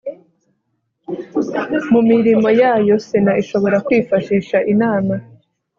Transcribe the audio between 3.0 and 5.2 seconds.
sena ishobora kwifashisha inama